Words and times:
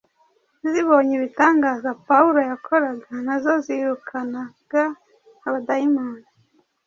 zibonye 0.71 1.11
ibitangaza 1.17 1.89
Pawulo 2.07 2.39
yakoraga, 2.49 3.09
“na 3.25 3.35
zo 3.43 3.53
zirukanaga 3.65 4.83
abadayimoni, 5.47 6.27